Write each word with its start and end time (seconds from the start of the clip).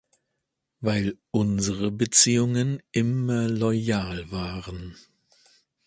Weil 0.79 1.19
unsere 1.29 1.91
Beziehungen 1.91 2.81
immer 2.91 3.47
loyal 3.47 4.31
waren. 4.31 4.95